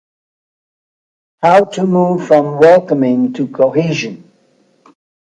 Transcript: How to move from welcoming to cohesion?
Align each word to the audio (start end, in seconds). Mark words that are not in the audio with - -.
How 1.43 1.63
to 1.65 1.85
move 1.85 2.25
from 2.25 2.57
welcoming 2.57 3.33
to 3.33 3.47
cohesion? 3.47 4.31